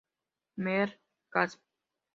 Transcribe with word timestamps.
Mer 0.57 0.97
Casp. 1.29 1.59